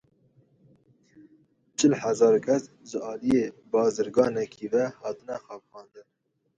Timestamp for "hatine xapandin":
4.99-6.07